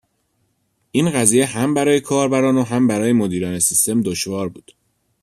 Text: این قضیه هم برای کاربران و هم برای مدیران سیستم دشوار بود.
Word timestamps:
این 0.91 1.09
قضیه 1.11 1.45
هم 1.45 1.73
برای 1.73 1.99
کاربران 2.01 2.57
و 2.57 2.63
هم 2.63 2.87
برای 2.87 3.13
مدیران 3.13 3.59
سیستم 3.59 4.01
دشوار 4.01 4.49
بود. 4.49 4.71